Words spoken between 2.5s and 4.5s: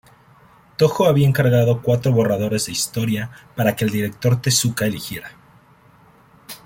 de historia para que el director